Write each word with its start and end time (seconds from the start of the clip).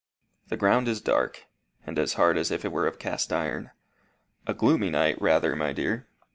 The 0.47 0.57
ground 0.57 0.87
is 0.87 0.99
dark, 0.99 1.45
and 1.85 1.99
as 1.99 2.13
hard 2.13 2.35
as 2.35 2.49
if 2.49 2.65
it 2.65 2.71
were 2.71 2.87
of 2.87 2.97
cast 2.97 3.31
iron. 3.31 3.69
A 4.47 4.53
gloomy 4.55 4.89
night 4.89 5.21
rather, 5.21 5.55
my 5.55 5.73
dear. 5.73 6.07